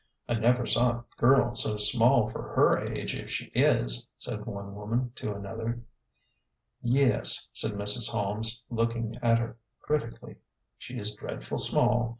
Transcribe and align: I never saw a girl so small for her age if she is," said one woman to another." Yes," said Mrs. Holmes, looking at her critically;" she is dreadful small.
I 0.27 0.33
never 0.33 0.65
saw 0.65 0.89
a 0.89 1.05
girl 1.17 1.53
so 1.53 1.77
small 1.77 2.27
for 2.27 2.41
her 2.41 2.75
age 2.79 3.15
if 3.15 3.29
she 3.29 3.51
is," 3.53 4.09
said 4.17 4.47
one 4.47 4.73
woman 4.73 5.11
to 5.17 5.31
another." 5.31 5.83
Yes," 6.99 7.47
said 7.53 7.73
Mrs. 7.73 8.09
Holmes, 8.09 8.63
looking 8.71 9.13
at 9.21 9.37
her 9.37 9.57
critically;" 9.79 10.37
she 10.79 10.97
is 10.97 11.13
dreadful 11.13 11.59
small. 11.59 12.09